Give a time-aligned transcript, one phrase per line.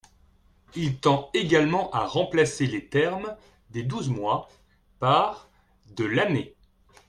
[0.73, 3.35] Il tend également à remplacer les termes
[3.69, 4.49] «des douze mois»
[4.99, 5.47] par
[5.95, 6.55] «de l’année».